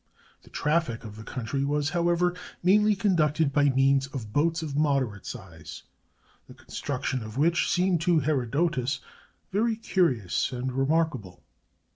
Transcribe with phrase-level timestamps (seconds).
[0.41, 5.27] The traffic of the country was, however, mainly conducted by means of boats of moderate
[5.27, 5.83] size,
[6.47, 8.99] the con struction of which seemed to Herodotus
[9.51, 11.43] very curious and remarkable.